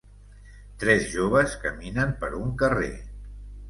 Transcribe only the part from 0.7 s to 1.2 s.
Tres